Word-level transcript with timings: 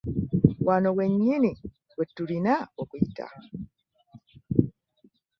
Wano 0.67 0.89
wennyini 0.97 1.51
we 1.97 2.05
tulina 2.15 2.53
okuyita. 2.81 3.27